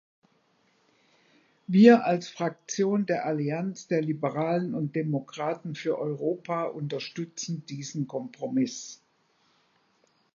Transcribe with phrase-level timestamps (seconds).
[1.67, 8.99] Wir als Fraktion der Allianz der Liberalen und Demokraten für Europa unterstützen diesen Kompromiss.